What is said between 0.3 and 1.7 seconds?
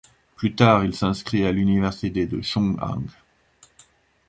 Plus tard, il s'inscrit à